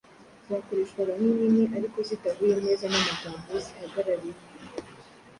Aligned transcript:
zakoreshwaga 0.47 1.11
nk’impine 1.19 1.63
ariko 1.77 1.97
zidahuye 2.07 2.53
neza 2.65 2.85
n’amagambo 2.91 3.51
zihagarariye. 3.65 4.39